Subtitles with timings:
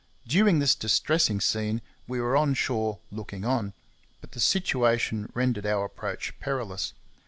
[0.27, 3.73] During this distressing scene we were on shore looking on;
[4.19, 6.93] but the situation rendered our approach perilous.